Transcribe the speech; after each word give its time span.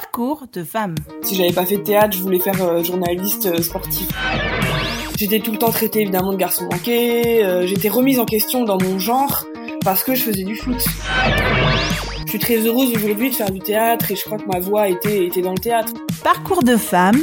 Parcours 0.00 0.46
de 0.54 0.64
femme. 0.64 0.94
Si 1.22 1.34
j'avais 1.34 1.52
pas 1.52 1.66
fait 1.66 1.76
de 1.76 1.82
théâtre, 1.82 2.16
je 2.16 2.22
voulais 2.22 2.40
faire 2.40 2.60
euh, 2.62 2.82
journaliste 2.82 3.44
euh, 3.44 3.60
sportif. 3.60 4.08
J'étais 5.18 5.40
tout 5.40 5.52
le 5.52 5.58
temps 5.58 5.70
traitée 5.70 6.00
évidemment 6.00 6.32
de 6.32 6.38
garçon 6.38 6.64
manqué. 6.72 7.44
euh, 7.44 7.66
J'étais 7.66 7.90
remise 7.90 8.18
en 8.18 8.24
question 8.24 8.64
dans 8.64 8.78
mon 8.80 8.98
genre 8.98 9.44
parce 9.84 10.02
que 10.02 10.14
je 10.14 10.22
faisais 10.22 10.42
du 10.44 10.56
foot. 10.56 10.82
Je 12.24 12.30
suis 12.30 12.38
très 12.38 12.66
heureuse 12.66 12.94
aujourd'hui 12.96 13.28
de 13.28 13.34
faire 13.34 13.50
du 13.50 13.58
théâtre 13.58 14.10
et 14.10 14.16
je 14.16 14.24
crois 14.24 14.38
que 14.38 14.46
ma 14.46 14.58
voix 14.58 14.88
était, 14.88 15.26
était 15.26 15.42
dans 15.42 15.52
le 15.52 15.58
théâtre. 15.58 15.92
Parcours 16.24 16.62
de 16.62 16.78
femme. 16.78 17.20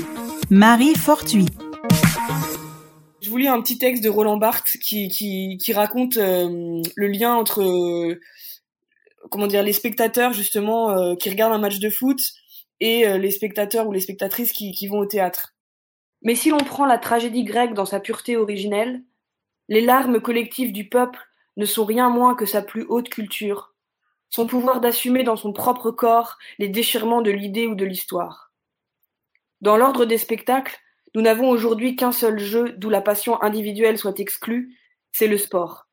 Marie 0.52 0.94
Fortuit. 0.94 1.48
Je 3.22 3.30
vous 3.32 3.38
lis 3.38 3.48
un 3.48 3.60
petit 3.60 3.80
texte 3.80 4.04
de 4.04 4.10
Roland 4.10 4.38
Barthes 4.38 4.78
qui, 4.84 5.08
qui, 5.08 5.58
qui 5.58 5.74
raconte 5.74 6.16
le 6.18 7.08
lien 7.08 7.34
entre 7.34 7.64
comment 9.32 9.48
dire 9.48 9.64
les 9.64 9.74
spectateurs 9.74 10.32
justement 10.34 11.16
qui 11.16 11.32
regardent 11.32 11.54
un 11.54 11.58
match 11.60 11.80
de 11.80 11.90
foot 11.90 12.20
et 12.80 13.08
euh, 13.08 13.18
les 13.18 13.32
spectateurs 13.32 13.88
ou 13.88 13.92
les 13.92 14.00
spectatrices 14.00 14.54
qui, 14.54 14.72
qui 14.72 14.88
vont 14.88 15.00
au 15.00 15.06
théâtre. 15.06 15.56
Mais 16.22 16.36
si 16.36 16.50
l'on 16.50 16.58
prend 16.58 16.86
la 16.86 16.98
tragédie 16.98 17.44
grecque 17.44 17.74
dans 17.74 17.86
sa 17.86 18.00
pureté 18.00 18.38
originelle, 18.38 19.04
les 19.70 19.82
larmes 19.82 20.22
collectives 20.22 20.72
du 20.72 20.88
peuple 20.88 21.20
ne 21.58 21.66
sont 21.66 21.86
rien 21.86 22.10
moins 22.10 22.36
que 22.36 22.46
sa 22.46 22.62
plus 22.62 22.86
haute 22.88 23.10
culture, 23.10 23.74
son 24.30 24.48
pouvoir 24.48 24.82
d'assumer 24.82 25.24
dans 25.24 25.36
son 25.36 25.54
propre 25.54 25.92
corps 25.92 26.38
les 26.60 26.70
déchirements 26.70 27.22
de 27.22 27.32
l'idée 27.32 27.68
ou 27.68 27.76
de 27.76 27.86
l'histoire. 27.86 28.52
Dans 29.62 29.78
l'ordre 29.78 30.06
des 30.06 30.18
spectacles, 30.18 30.78
nous 31.16 31.22
n'avons 31.22 31.50
aujourd'hui 31.50 31.96
qu'un 31.96 32.12
seul 32.12 32.38
jeu 32.38 32.74
d'où 32.78 32.90
la 32.90 33.02
passion 33.02 33.42
individuelle 33.42 33.98
soit 33.98 34.20
exclue, 34.20 34.78
c'est 35.12 35.28
le 35.28 35.38
sport. 35.38 35.88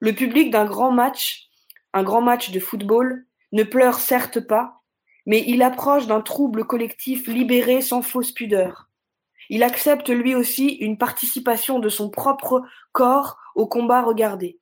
Le 0.00 0.12
public 0.12 0.50
d'un 0.50 0.66
grand 0.66 0.90
match, 0.90 1.48
un 1.94 2.02
grand 2.02 2.20
match 2.20 2.50
de 2.50 2.60
football, 2.60 3.24
ne 3.52 3.62
pleure 3.62 3.98
certes 3.98 4.40
pas, 4.40 4.82
mais 5.26 5.42
il 5.46 5.62
approche 5.62 6.06
d'un 6.06 6.20
trouble 6.20 6.64
collectif 6.64 7.26
libéré 7.26 7.80
sans 7.80 8.02
fausse 8.02 8.32
pudeur. 8.32 8.88
Il 9.50 9.62
accepte 9.62 10.08
lui 10.08 10.34
aussi 10.34 10.68
une 10.68 10.98
participation 10.98 11.78
de 11.78 11.88
son 11.88 12.10
propre 12.10 12.62
corps 12.92 13.38
au 13.54 13.66
combat 13.66 14.02
regardé. 14.02 14.58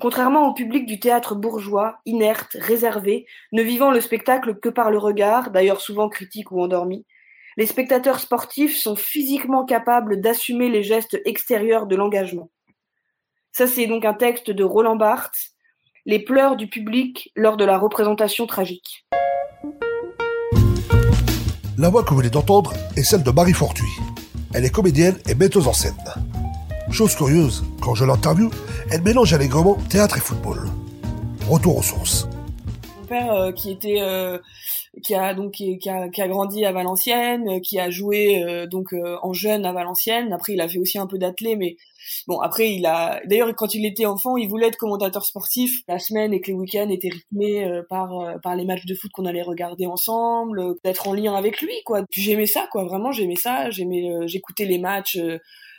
Contrairement 0.00 0.48
au 0.48 0.54
public 0.54 0.86
du 0.86 0.98
théâtre 0.98 1.34
bourgeois, 1.34 2.00
inerte, 2.06 2.56
réservé, 2.58 3.26
ne 3.52 3.62
vivant 3.62 3.90
le 3.90 4.00
spectacle 4.00 4.58
que 4.58 4.70
par 4.70 4.90
le 4.90 4.98
regard, 4.98 5.50
d'ailleurs 5.50 5.80
souvent 5.80 6.08
critique 6.08 6.50
ou 6.52 6.62
endormi, 6.62 7.04
les 7.56 7.66
spectateurs 7.66 8.20
sportifs 8.20 8.76
sont 8.76 8.96
physiquement 8.96 9.66
capables 9.66 10.20
d'assumer 10.20 10.70
les 10.70 10.82
gestes 10.82 11.20
extérieurs 11.26 11.86
de 11.86 11.96
l'engagement. 11.96 12.50
Ça, 13.52 13.66
c'est 13.66 13.86
donc 13.86 14.04
un 14.04 14.14
texte 14.14 14.50
de 14.50 14.64
Roland 14.64 14.96
Barthes, 14.96 15.50
Les 16.06 16.18
pleurs 16.18 16.56
du 16.56 16.66
public 16.66 17.30
lors 17.36 17.58
de 17.58 17.64
la 17.66 17.76
représentation 17.76 18.46
tragique. 18.46 19.04
La 21.80 21.88
voix 21.88 22.02
que 22.02 22.10
vous 22.10 22.18
venez 22.18 22.28
d'entendre 22.28 22.74
est 22.94 23.02
celle 23.02 23.22
de 23.22 23.30
Marie 23.30 23.54
Fortuit. 23.54 23.88
Elle 24.52 24.66
est 24.66 24.70
comédienne 24.70 25.16
et 25.26 25.34
metteuse 25.34 25.66
en 25.66 25.72
scène. 25.72 25.94
Chose 26.90 27.14
curieuse, 27.14 27.64
quand 27.80 27.94
je 27.94 28.04
l'interviewe, 28.04 28.50
elle 28.90 29.00
mélange 29.00 29.32
allègrement 29.32 29.78
théâtre 29.88 30.18
et 30.18 30.20
football. 30.20 30.68
Retour 31.48 31.78
aux 31.78 31.82
sources. 31.82 32.28
Mon 33.00 33.06
père, 33.06 33.32
euh, 33.32 33.52
qui 33.52 33.70
était, 33.70 34.02
euh, 34.02 34.36
qui 35.02 35.14
a 35.14 35.34
donc 35.34 35.52
qui, 35.52 35.78
qui 35.78 35.88
a, 35.88 36.08
qui 36.08 36.20
a 36.20 36.28
grandi 36.28 36.64
à 36.64 36.72
Valenciennes, 36.72 37.60
qui 37.60 37.78
a 37.78 37.90
joué 37.90 38.42
euh, 38.42 38.66
donc 38.66 38.92
euh, 38.92 39.16
en 39.22 39.32
jeune 39.32 39.64
à 39.64 39.72
Valenciennes. 39.72 40.32
Après, 40.32 40.54
il 40.54 40.60
a 40.60 40.68
fait 40.68 40.78
aussi 40.78 40.98
un 40.98 41.06
peu 41.06 41.16
d'athlé, 41.18 41.56
mais 41.56 41.76
bon, 42.26 42.40
après, 42.40 42.72
il 42.72 42.86
a. 42.86 43.20
D'ailleurs, 43.26 43.54
quand 43.54 43.74
il 43.74 43.86
était 43.86 44.06
enfant, 44.06 44.36
il 44.36 44.48
voulait 44.48 44.66
être 44.68 44.76
commentateur 44.76 45.24
sportif 45.24 45.82
la 45.88 45.98
semaine 45.98 46.32
et 46.32 46.40
que 46.40 46.48
les 46.48 46.54
week-ends 46.54 46.88
étaient 46.88 47.08
rythmés 47.08 47.64
euh, 47.64 47.82
par 47.88 48.18
euh, 48.18 48.38
par 48.42 48.56
les 48.56 48.64
matchs 48.64 48.86
de 48.86 48.94
foot 48.94 49.10
qu'on 49.12 49.26
allait 49.26 49.42
regarder 49.42 49.86
ensemble, 49.86 50.60
euh, 50.60 50.74
d'être 50.84 51.06
en 51.08 51.14
lien 51.14 51.34
avec 51.34 51.60
lui, 51.60 51.74
quoi. 51.84 52.04
Puis 52.10 52.22
j'aimais 52.22 52.46
ça, 52.46 52.68
quoi. 52.70 52.84
Vraiment, 52.84 53.12
j'aimais 53.12 53.36
ça. 53.36 53.70
J'aimais, 53.70 54.10
euh, 54.10 54.26
j'écoutais 54.26 54.64
les 54.64 54.78
matchs. 54.78 55.18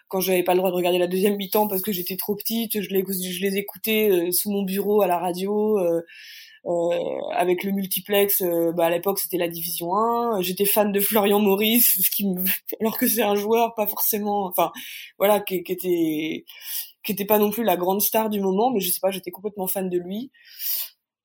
quand 0.07 0.19
j'avais 0.21 0.43
pas 0.43 0.53
le 0.53 0.57
droit 0.59 0.71
de 0.71 0.75
regarder 0.75 0.99
la 0.99 1.07
deuxième 1.07 1.37
mi-temps 1.37 1.67
parce 1.67 1.81
que 1.81 1.91
j'étais 1.93 2.17
trop 2.17 2.35
petite, 2.35 2.81
je 2.81 2.89
les, 2.89 3.03
je 3.07 3.41
les 3.41 3.57
écoutais 3.57 4.31
sous 4.31 4.51
mon 4.51 4.63
bureau 4.63 5.01
à 5.01 5.07
la 5.07 5.17
radio. 5.17 5.79
Euh, 6.65 7.19
avec 7.33 7.63
le 7.63 7.71
multiplex, 7.71 8.41
euh, 8.41 8.71
bah 8.71 8.85
à 8.85 8.89
l'époque 8.89 9.19
c'était 9.19 9.37
la 9.37 9.47
division 9.47 9.95
1. 9.95 10.41
J'étais 10.41 10.65
fan 10.65 10.91
de 10.91 10.99
Florian 10.99 11.39
Maurice, 11.39 11.99
ce 12.01 12.09
qui 12.11 12.27
me... 12.27 12.43
alors 12.79 12.97
que 12.97 13.07
c'est 13.07 13.23
un 13.23 13.35
joueur 13.35 13.73
pas 13.75 13.87
forcément, 13.87 14.45
enfin 14.45 14.71
voilà, 15.17 15.39
qui, 15.39 15.63
qui 15.63 15.71
était 15.71 16.45
qui 17.03 17.11
était 17.13 17.25
pas 17.25 17.39
non 17.39 17.49
plus 17.49 17.63
la 17.63 17.77
grande 17.77 18.01
star 18.01 18.29
du 18.29 18.39
moment, 18.39 18.71
mais 18.71 18.79
je 18.79 18.91
sais 18.91 18.99
pas, 19.01 19.09
j'étais 19.11 19.31
complètement 19.31 19.67
fan 19.67 19.89
de 19.89 19.97
lui. 19.97 20.31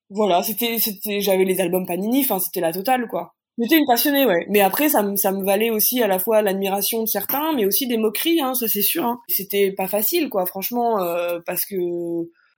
Voilà, 0.09 0.41
c'était 0.43 0.79
c'était, 0.79 1.21
j'avais 1.21 1.45
les 1.45 1.61
albums 1.61 1.85
Panini, 1.85 2.21
enfin 2.21 2.39
c'était 2.39 2.61
la 2.61 2.73
totale 2.73 3.07
quoi. 3.07 3.35
J'étais 3.59 3.77
une 3.77 3.87
passionnée, 3.87 4.25
ouais. 4.25 4.45
Mais 4.49 4.61
après, 4.61 4.87
ça 4.87 5.01
me, 5.01 5.15
ça 5.15 5.31
me 5.31 5.43
valait 5.43 5.71
aussi 5.71 6.01
à 6.03 6.07
la 6.07 6.19
fois 6.19 6.43
l'admiration 6.43 7.01
de 7.01 7.07
certains, 7.07 7.53
mais 7.53 7.65
aussi 7.65 7.87
des 7.87 7.97
moqueries, 7.97 8.39
hein, 8.39 8.53
ça 8.53 8.67
c'est 8.67 8.83
sûr. 8.83 9.03
Hein. 9.03 9.19
C'était 9.29 9.71
pas 9.71 9.87
facile, 9.87 10.29
quoi, 10.29 10.45
franchement, 10.45 11.01
euh, 11.01 11.39
parce 11.43 11.65
que 11.65 11.75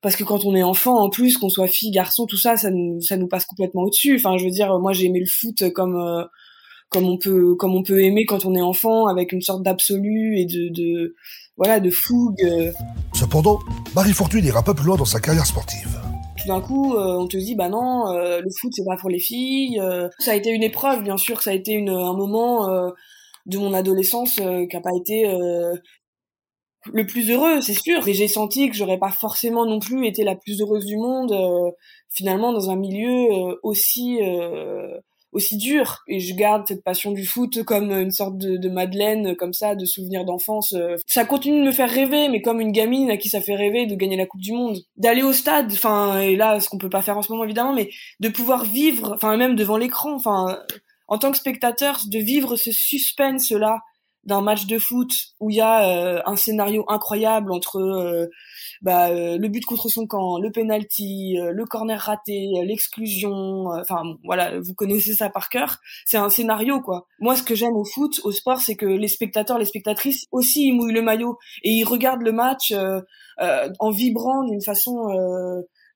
parce 0.01 0.15
que 0.15 0.23
quand 0.23 0.45
on 0.45 0.55
est 0.55 0.63
enfant, 0.63 0.97
en 0.99 1.09
plus, 1.09 1.37
qu'on 1.37 1.49
soit 1.49 1.67
fille, 1.67 1.91
garçon, 1.91 2.25
tout 2.25 2.37
ça, 2.37 2.55
ça 2.57 2.69
nous, 2.71 3.01
ça 3.01 3.17
nous 3.17 3.27
passe 3.27 3.45
complètement 3.45 3.81
au-dessus. 3.83 4.15
Enfin, 4.15 4.37
je 4.37 4.45
veux 4.45 4.51
dire, 4.51 4.77
moi, 4.79 4.93
j'ai 4.93 5.05
aimé 5.05 5.19
le 5.19 5.25
foot 5.25 5.71
comme 5.73 5.95
euh, 5.95 6.23
comme 6.89 7.05
on 7.07 7.17
peut 7.17 7.55
comme 7.55 7.75
on 7.75 7.83
peut 7.83 8.01
aimer 8.03 8.25
quand 8.25 8.45
on 8.45 8.55
est 8.55 8.61
enfant, 8.61 9.07
avec 9.07 9.31
une 9.31 9.41
sorte 9.41 9.61
d'absolu 9.63 10.39
et 10.39 10.45
de, 10.45 10.69
de 10.73 11.15
voilà 11.57 11.79
de 11.79 11.89
fougue. 11.91 12.73
Cependant, 13.13 13.59
Marie 13.95 14.13
Fortuit 14.13 14.41
n'ira 14.41 14.63
pas 14.63 14.73
plus 14.73 14.85
loin 14.85 14.95
dans 14.97 15.05
sa 15.05 15.19
carrière 15.19 15.45
sportive. 15.45 15.99
Tout 16.41 16.47
d'un 16.47 16.61
coup, 16.61 16.95
euh, 16.95 17.17
on 17.19 17.27
te 17.27 17.35
dit 17.37 17.53
bah 17.55 17.67
non, 17.69 18.07
euh, 18.13 18.39
le 18.39 18.49
foot 18.59 18.71
c'est 18.73 18.85
pas 18.85 18.95
pour 18.95 19.09
les 19.09 19.19
filles. 19.19 19.79
euh. 19.81 20.07
Ça 20.19 20.31
a 20.31 20.35
été 20.35 20.49
une 20.51 20.63
épreuve, 20.63 21.03
bien 21.03 21.17
sûr, 21.17 21.41
ça 21.41 21.51
a 21.51 21.53
été 21.53 21.73
une, 21.73 21.89
un 21.89 22.13
moment 22.13 22.69
euh, 22.69 22.89
de 23.45 23.57
mon 23.57 23.73
adolescence 23.73 24.37
euh, 24.39 24.65
qui 24.65 24.75
a 24.77 24.81
pas 24.81 24.95
été 24.97 25.27
euh, 25.27 25.75
le 26.85 27.05
plus 27.05 27.29
heureux, 27.29 27.61
c'est 27.61 27.73
sûr. 27.73 28.07
Et 28.07 28.13
j'ai 28.13 28.27
senti 28.27 28.69
que 28.69 28.75
j'aurais 28.75 28.99
pas 28.99 29.11
forcément 29.11 29.65
non 29.65 29.79
plus 29.79 30.07
été 30.07 30.23
la 30.23 30.35
plus 30.35 30.61
heureuse 30.61 30.85
du 30.85 30.97
monde 30.97 31.31
euh, 31.31 31.71
finalement 32.09 32.53
dans 32.53 32.69
un 32.69 32.75
milieu 32.75 33.31
euh, 33.31 33.55
aussi 33.63 34.19
euh, 34.21 34.97
aussi 35.31 35.57
dur. 35.57 35.99
Et 36.07 36.19
je 36.19 36.33
garde 36.33 36.65
cette 36.67 36.83
passion 36.83 37.11
du 37.11 37.25
foot 37.25 37.63
comme 37.63 37.91
une 37.91 38.11
sorte 38.11 38.37
de, 38.37 38.57
de 38.57 38.69
Madeleine, 38.69 39.35
comme 39.35 39.53
ça, 39.53 39.75
de 39.75 39.85
souvenirs 39.85 40.25
d'enfance. 40.25 40.73
euh. 40.73 40.95
Ça 41.05 41.25
continue 41.25 41.59
de 41.59 41.65
me 41.65 41.71
faire 41.71 41.89
rêver, 41.89 42.29
mais 42.29 42.41
comme 42.41 42.61
une 42.61 42.71
gamine 42.71 43.11
à 43.11 43.17
qui 43.17 43.29
ça 43.29 43.41
fait 43.41 43.55
rêver 43.55 43.85
de 43.85 43.95
gagner 43.95 44.17
la 44.17 44.25
Coupe 44.25 44.41
du 44.41 44.53
Monde, 44.53 44.77
d'aller 44.97 45.21
au 45.21 45.33
stade. 45.33 45.71
Enfin, 45.71 46.19
et 46.21 46.35
là, 46.35 46.59
ce 46.59 46.69
qu'on 46.69 46.77
peut 46.77 46.89
pas 46.89 47.01
faire 47.01 47.17
en 47.17 47.21
ce 47.21 47.31
moment 47.31 47.43
évidemment, 47.43 47.73
mais 47.73 47.89
de 48.19 48.29
pouvoir 48.29 48.63
vivre, 48.65 49.13
enfin 49.13 49.37
même 49.37 49.55
devant 49.55 49.77
l'écran, 49.77 50.13
enfin 50.13 50.57
en 51.07 51.17
tant 51.17 51.31
que 51.31 51.37
spectateur, 51.37 52.01
de 52.07 52.19
vivre 52.19 52.55
ce 52.55 52.71
suspense 52.71 53.51
là 53.51 53.79
d'un 54.25 54.41
match 54.41 54.65
de 54.65 54.77
foot 54.77 55.11
où 55.39 55.49
il 55.49 55.57
y 55.57 55.61
a 55.61 55.87
euh, 55.87 56.21
un 56.25 56.35
scénario 56.35 56.83
incroyable 56.87 57.51
entre 57.51 57.79
euh, 57.79 58.27
bah, 58.81 59.09
euh, 59.09 59.37
le 59.37 59.47
but 59.47 59.65
contre 59.65 59.89
son 59.89 60.07
camp, 60.07 60.39
le 60.39 60.51
penalty, 60.51 61.37
euh, 61.39 61.51
le 61.51 61.65
corner 61.65 61.99
raté, 61.99 62.49
euh, 62.57 62.63
l'exclusion, 62.63 63.71
euh, 63.71 63.81
enfin 63.81 64.03
voilà, 64.23 64.59
vous 64.59 64.73
connaissez 64.73 65.13
ça 65.13 65.29
par 65.29 65.49
cœur. 65.49 65.79
C'est 66.05 66.17
un 66.17 66.29
scénario 66.29 66.81
quoi. 66.81 67.07
Moi, 67.19 67.35
ce 67.35 67.43
que 67.43 67.55
j'aime 67.55 67.75
au 67.75 67.85
foot, 67.85 68.19
au 68.23 68.31
sport, 68.31 68.59
c'est 68.59 68.75
que 68.75 68.85
les 68.85 69.07
spectateurs, 69.07 69.57
les 69.57 69.65
spectatrices 69.65 70.25
aussi 70.31 70.67
ils 70.67 70.73
mouillent 70.73 70.93
le 70.93 71.01
maillot 71.01 71.37
et 71.63 71.71
ils 71.71 71.85
regardent 71.85 72.23
le 72.23 72.31
match 72.31 72.73
en 73.79 73.89
vibrant 73.89 74.43
d'une 74.43 74.61
façon 74.61 74.93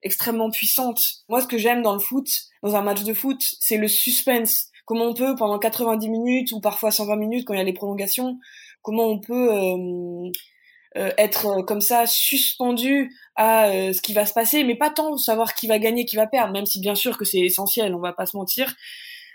extrêmement 0.02 0.50
puissante. 0.50 1.02
Moi, 1.28 1.40
ce 1.40 1.46
que 1.46 1.58
j'aime 1.58 1.82
dans 1.82 1.94
le 1.94 1.98
foot, 1.98 2.28
dans 2.62 2.76
un 2.76 2.82
match 2.82 3.04
de 3.04 3.14
foot, 3.14 3.40
c'est 3.60 3.78
le 3.78 3.88
suspense 3.88 4.70
comment 4.84 5.06
on 5.06 5.14
peut 5.14 5.34
pendant 5.36 5.58
90 5.58 6.08
minutes 6.08 6.52
ou 6.52 6.60
parfois 6.60 6.90
120 6.90 7.16
minutes 7.16 7.46
quand 7.46 7.54
il 7.54 7.58
y 7.58 7.60
a 7.60 7.64
les 7.64 7.72
prolongations, 7.72 8.38
comment 8.82 9.06
on 9.06 9.18
peut 9.18 9.52
euh, 9.52 10.30
euh, 10.96 11.10
être 11.18 11.46
euh, 11.46 11.62
comme 11.62 11.80
ça 11.80 12.06
suspendu 12.06 13.12
à 13.34 13.66
euh, 13.66 13.92
ce 13.92 14.00
qui 14.00 14.14
va 14.14 14.26
se 14.26 14.32
passer, 14.32 14.62
mais 14.64 14.76
pas 14.76 14.90
tant 14.90 15.16
savoir 15.16 15.54
qui 15.54 15.66
va 15.66 15.78
gagner, 15.78 16.04
qui 16.04 16.16
va 16.16 16.26
perdre, 16.26 16.52
même 16.52 16.66
si 16.66 16.80
bien 16.80 16.94
sûr 16.94 17.18
que 17.18 17.24
c'est 17.24 17.40
essentiel, 17.40 17.94
on 17.94 18.00
va 18.00 18.12
pas 18.12 18.26
se 18.26 18.36
mentir, 18.36 18.74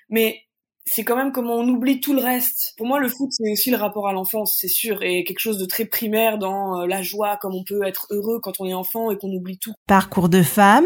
mais 0.07 0.43
c'est 0.85 1.03
quand 1.03 1.15
même 1.15 1.31
comment 1.31 1.55
on 1.55 1.67
oublie 1.67 1.99
tout 1.99 2.13
le 2.13 2.21
reste. 2.21 2.73
Pour 2.77 2.87
moi, 2.87 2.99
le 2.99 3.09
foot, 3.09 3.29
c'est 3.31 3.51
aussi 3.51 3.69
le 3.69 3.77
rapport 3.77 4.07
à 4.07 4.13
l'enfance, 4.13 4.57
c'est 4.59 4.69
sûr, 4.69 5.03
et 5.03 5.23
quelque 5.23 5.39
chose 5.39 5.57
de 5.57 5.65
très 5.65 5.85
primaire 5.85 6.37
dans 6.37 6.81
euh, 6.81 6.87
la 6.87 7.01
joie, 7.01 7.37
comme 7.37 7.53
on 7.53 7.63
peut 7.63 7.85
être 7.85 8.07
heureux 8.09 8.39
quand 8.41 8.59
on 8.59 8.65
est 8.65 8.73
enfant 8.73 9.11
et 9.11 9.17
qu'on 9.17 9.31
oublie 9.31 9.59
tout. 9.59 9.73
Parcours 9.87 10.29
de 10.29 10.41
femme. 10.41 10.85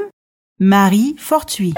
Marie 0.60 1.16
Fortuit. 1.18 1.74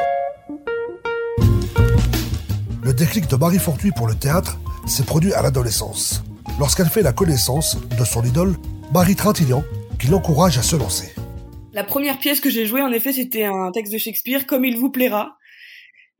Déclic 2.97 3.27
de 3.29 3.35
Marie 3.35 3.59
Fortuit 3.59 3.91
pour 3.91 4.07
le 4.07 4.15
théâtre 4.15 4.57
s'est 4.87 5.03
produit 5.03 5.33
à 5.33 5.41
l'adolescence, 5.41 6.23
lorsqu'elle 6.57 6.87
fait 6.87 7.01
la 7.01 7.11
connaissance 7.11 7.77
de 7.89 8.05
son 8.05 8.23
idole, 8.23 8.55
Marie 8.93 9.17
Trintignant, 9.17 9.65
qui 9.99 10.07
l'encourage 10.07 10.57
à 10.57 10.61
se 10.61 10.77
lancer. 10.77 11.13
La 11.73 11.83
première 11.83 12.17
pièce 12.19 12.39
que 12.39 12.49
j'ai 12.49 12.65
jouée, 12.65 12.81
en 12.81 12.93
effet, 12.93 13.11
c'était 13.11 13.43
un 13.43 13.71
texte 13.73 13.91
de 13.91 13.97
Shakespeare, 13.97 14.47
Comme 14.47 14.63
il 14.63 14.77
vous 14.77 14.91
plaira. 14.91 15.35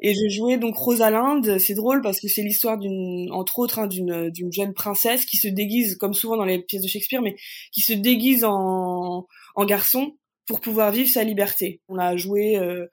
Et 0.02 0.14
je 0.14 0.36
jouais 0.36 0.58
donc 0.58 0.76
Rosalinde. 0.76 1.60
C'est 1.60 1.76
drôle 1.76 2.02
parce 2.02 2.20
que 2.20 2.28
c'est 2.28 2.42
l'histoire 2.42 2.78
d'une, 2.78 3.32
entre 3.32 3.60
autres, 3.60 3.80
hein, 3.80 3.88
d'une, 3.88 4.30
d'une 4.30 4.52
jeune 4.52 4.74
princesse 4.74 5.26
qui 5.26 5.38
se 5.38 5.48
déguise, 5.48 5.96
comme 5.96 6.14
souvent 6.14 6.36
dans 6.36 6.44
les 6.44 6.62
pièces 6.62 6.82
de 6.82 6.90
Shakespeare, 6.90 7.22
mais 7.22 7.38
qui 7.72 7.80
se 7.80 7.94
déguise 7.94 8.44
en, 8.44 9.26
en 9.56 9.66
garçon 9.66 10.18
pour 10.46 10.60
pouvoir 10.60 10.92
vivre 10.92 11.10
sa 11.10 11.24
liberté. 11.24 11.80
On 11.88 11.96
l'a 11.96 12.18
joué 12.18 12.58
euh, 12.58 12.88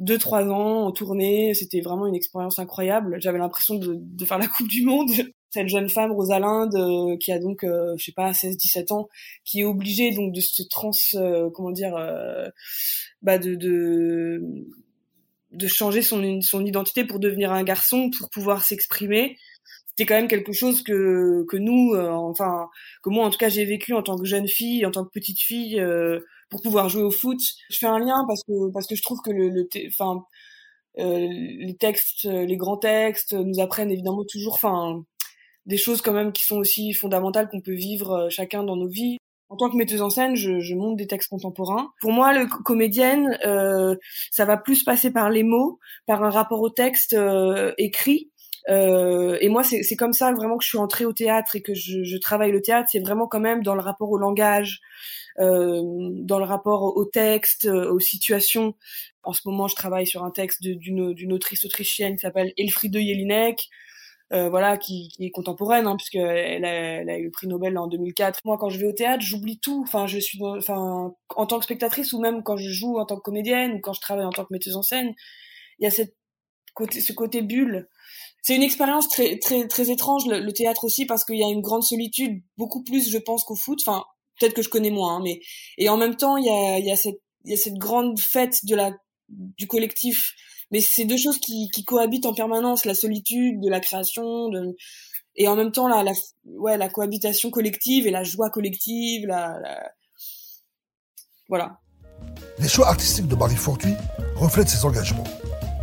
deux 0.00 0.18
trois 0.18 0.44
ans 0.48 0.86
en 0.86 0.92
tournée. 0.92 1.54
C'était 1.54 1.80
vraiment 1.80 2.06
une 2.06 2.16
expérience 2.16 2.58
incroyable. 2.58 3.16
J'avais 3.20 3.38
l'impression 3.38 3.76
de, 3.76 3.94
de, 3.96 4.24
faire 4.24 4.38
la 4.38 4.48
Coupe 4.48 4.66
du 4.66 4.82
Monde. 4.82 5.10
Cette 5.50 5.68
jeune 5.68 5.88
femme 5.88 6.12
Rosalinde 6.12 6.76
euh, 6.76 7.16
qui 7.18 7.32
a 7.32 7.40
donc 7.40 7.64
euh, 7.64 7.94
je 7.98 8.04
sais 8.04 8.12
pas 8.12 8.32
16 8.32 8.56
17 8.56 8.92
ans 8.92 9.08
qui 9.44 9.60
est 9.60 9.64
obligée 9.64 10.12
donc 10.12 10.32
de 10.32 10.40
se 10.40 10.62
trans 10.70 10.92
euh, 11.14 11.50
comment 11.52 11.72
dire 11.72 11.96
bah 13.20 13.36
de, 13.36 13.56
de 13.56 14.40
de 15.50 15.66
changer 15.66 16.02
son 16.02 16.40
son 16.40 16.64
identité 16.64 17.04
pour 17.04 17.18
devenir 17.18 17.50
un 17.50 17.64
garçon 17.64 18.10
pour 18.16 18.30
pouvoir 18.30 18.64
s'exprimer 18.64 19.36
c'était 19.88 20.06
quand 20.06 20.14
même 20.14 20.28
quelque 20.28 20.52
chose 20.52 20.84
que 20.84 21.44
que 21.48 21.56
nous 21.56 21.96
enfin 21.96 22.68
que 23.02 23.10
moi 23.10 23.26
en 23.26 23.30
tout 23.30 23.38
cas 23.38 23.48
j'ai 23.48 23.64
vécu 23.64 23.92
en 23.92 24.04
tant 24.04 24.16
que 24.16 24.26
jeune 24.26 24.46
fille 24.46 24.86
en 24.86 24.92
tant 24.92 25.04
que 25.04 25.10
petite 25.10 25.40
fille 25.40 25.84
pour 26.50 26.62
pouvoir 26.62 26.88
jouer 26.88 27.02
au 27.02 27.10
foot. 27.10 27.40
Je 27.70 27.78
fais 27.78 27.86
un 27.86 27.98
lien 27.98 28.24
parce 28.26 28.42
que 28.44 28.72
parce 28.72 28.86
que 28.86 28.94
je 28.94 29.02
trouve 29.02 29.20
que 29.22 29.30
le, 29.30 29.48
le 29.48 29.68
enfin 29.88 30.24
euh, 30.98 31.28
les 31.28 31.76
textes, 31.78 32.24
les 32.24 32.56
grands 32.56 32.78
textes 32.78 33.32
nous 33.32 33.60
apprennent 33.60 33.90
évidemment 33.90 34.24
toujours, 34.24 34.54
enfin 34.54 35.02
des 35.66 35.76
choses 35.76 36.02
quand 36.02 36.12
même 36.12 36.32
qui 36.32 36.44
sont 36.44 36.58
aussi 36.58 36.92
fondamentales 36.92 37.48
qu'on 37.48 37.60
peut 37.60 37.74
vivre 37.74 38.12
euh, 38.12 38.28
chacun 38.30 38.64
dans 38.64 38.76
nos 38.76 38.88
vies. 38.88 39.18
En 39.50 39.56
tant 39.56 39.68
que 39.68 39.76
metteuse 39.76 40.00
en 40.00 40.10
scène, 40.10 40.36
je, 40.36 40.60
je 40.60 40.74
monte 40.76 40.96
des 40.96 41.08
textes 41.08 41.28
contemporains. 41.28 41.90
Pour 42.00 42.12
moi, 42.12 42.32
le 42.32 42.46
comédienne, 42.46 43.36
euh, 43.44 43.96
ça 44.30 44.44
va 44.44 44.56
plus 44.56 44.84
passer 44.84 45.12
par 45.12 45.28
les 45.28 45.42
mots, 45.42 45.80
par 46.06 46.22
un 46.22 46.30
rapport 46.30 46.60
au 46.60 46.70
texte 46.70 47.14
euh, 47.14 47.72
écrit. 47.76 48.30
Euh, 48.68 49.38
et 49.40 49.48
moi, 49.48 49.64
c'est 49.64 49.96
comme 49.96 50.12
ça 50.12 50.32
vraiment 50.32 50.56
que 50.56 50.62
je 50.62 50.68
suis 50.68 50.78
entrée 50.78 51.04
au 51.04 51.12
théâtre 51.12 51.56
et 51.56 51.62
que 51.62 51.74
je, 51.74 52.04
je 52.04 52.16
travaille 52.18 52.52
le 52.52 52.62
théâtre. 52.62 52.88
C'est 52.92 53.00
vraiment 53.00 53.26
quand 53.26 53.40
même 53.40 53.64
dans 53.64 53.74
le 53.74 53.80
rapport 53.80 54.10
au 54.10 54.18
langage, 54.18 54.80
dans 55.40 56.38
le 56.38 56.44
rapport 56.44 56.96
au 56.96 57.04
texte, 57.04 57.64
euh, 57.64 57.90
aux 57.90 58.00
situations. 58.00 58.74
En 59.22 59.32
ce 59.32 59.40
moment, 59.46 59.68
je 59.68 59.74
travaille 59.74 60.06
sur 60.06 60.24
un 60.24 60.30
texte 60.30 60.62
d'une 60.62 61.32
autrice 61.32 61.64
autrichienne 61.64 62.16
qui 62.16 62.20
s'appelle 62.20 62.52
Elfriede 62.56 62.96
Jelinek, 62.96 63.68
euh, 64.32 64.48
voilà, 64.48 64.76
qui, 64.76 65.10
est 65.18 65.30
contemporaine, 65.30 65.86
hein, 65.86 65.96
puisque 65.96 66.16
elle 66.16 66.64
a, 66.64 67.00
elle 67.00 67.10
a, 67.10 67.18
eu 67.18 67.24
le 67.24 67.30
prix 67.30 67.48
Nobel 67.48 67.76
en 67.78 67.88
2004. 67.88 68.40
Moi, 68.44 68.58
quand 68.58 68.68
je 68.68 68.78
vais 68.78 68.86
au 68.86 68.92
théâtre, 68.92 69.22
j'oublie 69.24 69.58
tout. 69.58 69.82
Enfin, 69.86 70.06
je 70.06 70.18
suis, 70.18 70.38
en 70.42 71.46
tant 71.46 71.58
que 71.58 71.64
spectatrice 71.64 72.12
ou 72.12 72.20
même 72.20 72.42
quand 72.42 72.56
je 72.56 72.70
joue 72.70 72.98
en 72.98 73.06
tant 73.06 73.16
que 73.16 73.22
comédienne 73.22 73.72
ou 73.72 73.80
quand 73.80 73.92
je 73.92 74.00
travaille 74.00 74.26
en 74.26 74.30
tant 74.30 74.44
que 74.44 74.52
metteuse 74.52 74.76
en 74.76 74.82
scène, 74.82 75.14
il 75.78 75.84
y 75.84 75.86
a 75.86 75.90
ce 75.90 77.12
côté 77.12 77.42
bulle. 77.42 77.88
C'est 78.42 78.56
une 78.56 78.62
expérience 78.62 79.08
très, 79.08 79.38
très, 79.38 79.66
très 79.68 79.90
étrange 79.90 80.26
le, 80.26 80.52
théâtre 80.52 80.84
aussi 80.84 81.06
parce 81.06 81.24
qu'il 81.24 81.36
y 81.36 81.44
a 81.44 81.48
une 81.48 81.60
grande 81.60 81.82
solitude, 81.82 82.42
beaucoup 82.56 82.82
plus, 82.82 83.10
je 83.10 83.18
pense, 83.18 83.44
qu'au 83.44 83.56
foot. 83.56 83.80
Peut-être 84.40 84.54
que 84.54 84.62
je 84.62 84.68
connais 84.68 84.90
moins, 84.90 85.16
hein, 85.16 85.20
mais 85.22 85.40
et 85.78 85.88
en 85.88 85.96
même 85.96 86.16
temps 86.16 86.36
il 86.36 86.46
y 86.46 86.90
a, 86.90 86.96
cette 86.96 87.74
grande 87.74 88.18
fête 88.18 88.64
de 88.64 88.74
la 88.74 88.92
du 89.28 89.66
collectif. 89.66 90.34
Mais 90.72 90.80
c'est 90.80 91.04
deux 91.04 91.16
choses 91.16 91.38
qui, 91.38 91.68
cohabitent 91.84 92.26
en 92.26 92.34
permanence, 92.34 92.84
la 92.84 92.94
solitude 92.94 93.60
de 93.60 93.68
la 93.68 93.80
création, 93.80 94.50
et 95.34 95.48
en 95.48 95.56
même 95.56 95.72
temps 95.72 95.88
la, 95.88 96.88
cohabitation 96.88 97.50
collective 97.50 98.06
et 98.06 98.10
la 98.10 98.22
joie 98.22 98.50
collective, 98.50 99.28
voilà. 101.48 101.80
Les 102.58 102.68
choix 102.68 102.88
artistiques 102.88 103.26
de 103.26 103.34
Marie 103.34 103.56
Fortuit 103.56 103.94
reflètent 104.36 104.68
ses 104.68 104.84
engagements, 104.84 105.24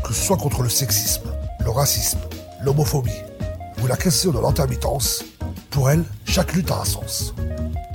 que 0.03 0.13
ce 0.13 0.25
soit 0.25 0.37
contre 0.37 0.61
le 0.61 0.69
sexisme, 0.69 1.29
le 1.63 1.71
racisme, 1.71 2.19
l'homophobie 2.63 3.11
ou 3.83 3.87
la 3.87 3.97
question 3.97 4.31
de 4.31 4.39
l'intermittence. 4.39 5.25
Pour 5.69 5.89
elle, 5.89 6.03
chaque 6.25 6.53
lutte 6.53 6.71
a 6.71 6.81
un 6.81 6.85
sens 6.85 7.33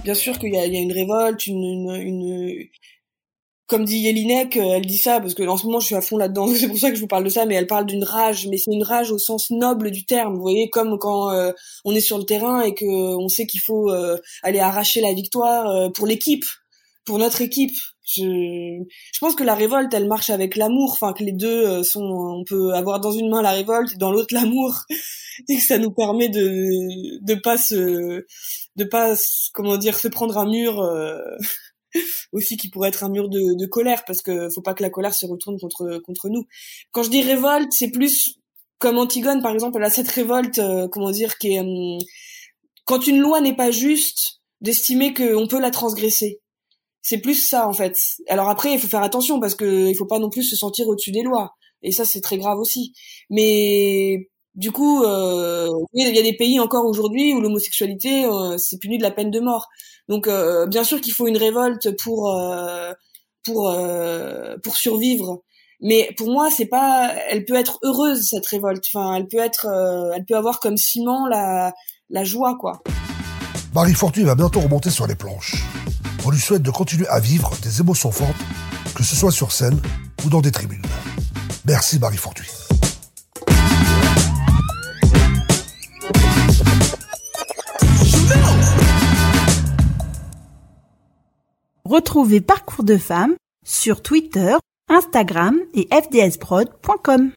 bien 0.04 0.14
sûr 0.14 0.38
qu'il 0.38 0.50
y 0.50 0.56
y 0.56 0.58
a 0.58 0.64
une 0.64 0.92
révolte, 0.92 1.46
une, 1.46 2.68
comme 3.72 3.84
dit 3.86 4.00
Yelinek, 4.00 4.58
euh, 4.58 4.74
elle 4.74 4.84
dit 4.84 4.98
ça 4.98 5.18
parce 5.20 5.34
que 5.34 5.42
en 5.44 5.56
ce 5.56 5.64
moment 5.64 5.80
je 5.80 5.86
suis 5.86 5.94
à 5.94 6.02
fond 6.02 6.18
là-dedans, 6.18 6.46
c'est 6.54 6.68
pour 6.68 6.78
ça 6.78 6.90
que 6.90 6.96
je 6.96 7.00
vous 7.00 7.06
parle 7.06 7.24
de 7.24 7.30
ça, 7.30 7.46
mais 7.46 7.54
elle 7.54 7.66
parle 7.66 7.86
d'une 7.86 8.04
rage, 8.04 8.46
mais 8.48 8.58
c'est 8.58 8.72
une 8.72 8.82
rage 8.82 9.10
au 9.10 9.18
sens 9.18 9.50
noble 9.50 9.90
du 9.90 10.04
terme, 10.04 10.34
vous 10.34 10.42
voyez, 10.42 10.68
comme 10.68 10.98
quand 10.98 11.30
euh, 11.30 11.52
on 11.84 11.94
est 11.94 12.00
sur 12.00 12.18
le 12.18 12.24
terrain 12.24 12.60
et 12.60 12.74
que 12.74 12.84
on 12.84 13.28
sait 13.28 13.46
qu'il 13.46 13.60
faut 13.60 13.90
euh, 13.90 14.18
aller 14.42 14.58
arracher 14.60 15.00
la 15.00 15.14
victoire 15.14 15.90
pour 15.92 16.06
l'équipe, 16.06 16.44
pour 17.06 17.18
notre 17.18 17.40
équipe. 17.40 17.74
Je, 18.04 18.82
je 19.14 19.18
pense 19.20 19.34
que 19.36 19.44
la 19.44 19.54
révolte, 19.54 19.94
elle 19.94 20.08
marche 20.08 20.30
avec 20.30 20.56
l'amour, 20.56 20.92
enfin 20.92 21.12
que 21.12 21.22
les 21.22 21.32
deux 21.32 21.82
sont, 21.84 22.02
on 22.02 22.44
peut 22.44 22.74
avoir 22.74 23.00
dans 23.00 23.12
une 23.12 23.30
main 23.30 23.42
la 23.42 23.52
révolte, 23.52 23.96
dans 23.96 24.10
l'autre 24.10 24.34
l'amour, 24.34 24.80
et 25.48 25.56
que 25.56 25.62
ça 25.62 25.78
nous 25.78 25.92
permet 25.92 26.28
de 26.28 27.24
de 27.24 27.34
pas 27.34 27.56
se 27.56 28.24
de 28.76 28.84
pas 28.84 29.14
comment 29.52 29.76
dire 29.76 29.98
se 29.98 30.08
prendre 30.08 30.38
un 30.38 30.46
mur 30.46 30.80
euh, 30.80 31.18
aussi 32.32 32.56
qui 32.56 32.70
pourrait 32.70 32.88
être 32.88 33.04
un 33.04 33.08
mur 33.10 33.28
de, 33.28 33.56
de, 33.56 33.66
colère 33.66 34.04
parce 34.06 34.22
que 34.22 34.48
faut 34.50 34.62
pas 34.62 34.74
que 34.74 34.82
la 34.82 34.90
colère 34.90 35.14
se 35.14 35.26
retourne 35.26 35.58
contre 35.58 36.00
contre 36.04 36.28
nous. 36.28 36.46
Quand 36.90 37.02
je 37.02 37.10
dis 37.10 37.22
révolte, 37.22 37.72
c'est 37.72 37.90
plus 37.90 38.38
comme 38.78 38.98
Antigone 38.98 39.42
par 39.42 39.52
exemple, 39.52 39.78
elle 39.78 39.84
a 39.84 39.90
cette 39.90 40.08
révolte 40.08 40.58
euh, 40.58 40.88
comment 40.88 41.10
dire 41.10 41.38
qui 41.38 41.54
est 41.54 41.60
hum, 41.60 41.98
quand 42.84 43.06
une 43.06 43.20
loi 43.20 43.40
n'est 43.40 43.56
pas 43.56 43.70
juste, 43.70 44.40
d'estimer 44.60 45.14
qu'on 45.14 45.46
peut 45.46 45.60
la 45.60 45.70
transgresser. 45.70 46.41
C'est 47.02 47.18
plus 47.18 47.34
ça 47.34 47.68
en 47.68 47.72
fait. 47.72 47.96
Alors 48.28 48.48
après, 48.48 48.72
il 48.72 48.78
faut 48.78 48.88
faire 48.88 49.02
attention 49.02 49.40
parce 49.40 49.54
que 49.54 49.88
il 49.88 49.94
faut 49.96 50.06
pas 50.06 50.18
non 50.18 50.30
plus 50.30 50.44
se 50.44 50.56
sentir 50.56 50.88
au-dessus 50.88 51.12
des 51.12 51.22
lois. 51.22 51.54
Et 51.82 51.92
ça, 51.92 52.04
c'est 52.04 52.20
très 52.20 52.38
grave 52.38 52.58
aussi. 52.58 52.94
Mais 53.28 54.30
du 54.54 54.70
coup, 54.70 55.02
euh, 55.02 55.68
il 55.94 56.14
y 56.14 56.18
a 56.18 56.22
des 56.22 56.36
pays 56.36 56.60
encore 56.60 56.86
aujourd'hui 56.86 57.34
où 57.34 57.40
l'homosexualité 57.40 58.24
euh, 58.24 58.56
c'est 58.58 58.78
puni 58.78 58.98
de 58.98 59.02
la 59.02 59.10
peine 59.10 59.30
de 59.30 59.40
mort. 59.40 59.68
Donc, 60.08 60.28
euh, 60.28 60.66
bien 60.66 60.84
sûr 60.84 61.00
qu'il 61.00 61.12
faut 61.12 61.26
une 61.26 61.36
révolte 61.36 61.96
pour 62.02 62.36
euh, 62.36 62.92
pour 63.44 63.70
euh, 63.70 64.56
pour 64.62 64.76
survivre. 64.76 65.42
Mais 65.80 66.10
pour 66.16 66.30
moi, 66.30 66.48
c'est 66.50 66.66
pas. 66.66 67.12
Elle 67.30 67.44
peut 67.44 67.56
être 67.56 67.78
heureuse 67.82 68.28
cette 68.28 68.46
révolte. 68.46 68.84
Enfin, 68.92 69.14
elle 69.16 69.26
peut 69.26 69.38
être. 69.38 69.66
elle 70.14 70.24
peut 70.24 70.36
avoir 70.36 70.60
comme 70.60 70.76
ciment 70.76 71.26
la 71.26 71.72
la 72.10 72.24
joie, 72.24 72.56
quoi. 72.58 72.82
Marie 73.74 73.94
Fortuny 73.94 74.26
va 74.26 74.34
bientôt 74.34 74.60
remonter 74.60 74.90
sur 74.90 75.06
les 75.06 75.14
planches. 75.14 75.64
On 76.24 76.30
lui 76.30 76.40
souhaite 76.40 76.62
de 76.62 76.70
continuer 76.70 77.06
à 77.08 77.18
vivre 77.18 77.52
des 77.62 77.80
émotions 77.80 78.12
fortes, 78.12 78.36
que 78.94 79.02
ce 79.02 79.16
soit 79.16 79.32
sur 79.32 79.50
scène 79.50 79.80
ou 80.24 80.28
dans 80.28 80.40
des 80.40 80.52
tribunes. 80.52 80.82
Merci 81.64 81.98
Marie 81.98 82.16
Fortuny. 82.16 82.48
Retrouvez 91.84 92.40
Parcours 92.40 92.84
de 92.84 92.96
femmes 92.96 93.34
sur 93.64 94.02
Twitter, 94.02 94.56
Instagram 94.88 95.56
et 95.74 95.88
fdsprod.com. 95.90 97.30